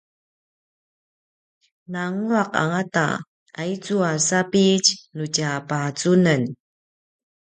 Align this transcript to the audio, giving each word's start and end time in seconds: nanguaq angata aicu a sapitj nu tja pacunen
nanguaq 1.91 2.49
angata 2.61 3.05
aicu 3.61 3.95
a 4.11 4.13
sapitj 4.27 4.85
nu 5.15 5.23
tja 5.35 5.51
pacunen 5.69 6.43